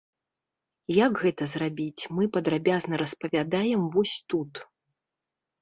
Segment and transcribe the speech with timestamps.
[1.05, 4.51] Як гэта зрабіць, мы падрабязна распавядаем вось тут.